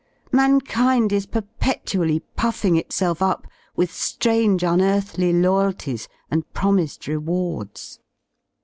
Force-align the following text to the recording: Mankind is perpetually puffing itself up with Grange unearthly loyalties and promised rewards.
Mankind 0.31 1.13
is 1.13 1.27
perpetually 1.27 2.21
puffing 2.35 2.75
itself 2.75 3.21
up 3.21 3.45
with 3.75 4.15
Grange 4.19 4.63
unearthly 4.63 5.31
loyalties 5.31 6.07
and 6.31 6.51
promised 6.53 7.05
rewards. 7.05 7.99